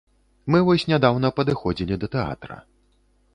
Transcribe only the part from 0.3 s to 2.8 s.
Мы вось нядаўна падыходзілі да тэатра.